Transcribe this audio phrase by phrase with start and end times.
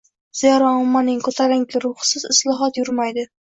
[0.37, 3.31] Zero, ommaning ko‘tarinki ruhisiz islohot yurmaydi.